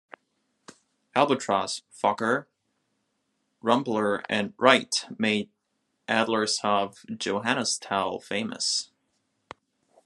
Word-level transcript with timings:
Albatros, 1.15 1.83
Fokker, 1.93 2.47
Rumpler 3.63 4.23
and 4.27 4.55
Wright 4.57 5.05
made 5.19 5.51
Adlershof-Johannisthal 6.07 8.23
famous. 8.23 8.89